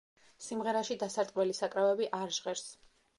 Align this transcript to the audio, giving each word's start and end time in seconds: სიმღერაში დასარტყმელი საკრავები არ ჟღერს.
სიმღერაში 0.43 0.95
დასარტყმელი 1.03 1.55
საკრავები 1.57 2.09
არ 2.21 2.33
ჟღერს. 2.39 2.65